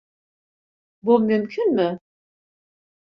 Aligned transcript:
Bu 1.03 1.19
mümkün 1.19 1.73
mü? 1.75 1.99